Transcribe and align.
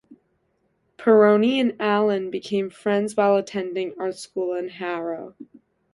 Pirroni 0.97 1.61
and 1.61 1.75
Allen 1.79 2.31
became 2.31 2.71
friends 2.71 3.15
while 3.15 3.35
attending 3.35 3.93
art 3.99 4.17
school 4.17 4.55
in 4.55 4.69
Harrow. 4.69 5.35